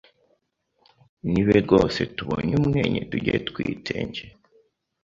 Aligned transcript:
Nibe 1.31 1.55
rwose 1.65 1.99
tubonye 2.15 2.53
umwenye 2.61 2.99
tujye 3.09 3.35
twitenge, 3.47 4.23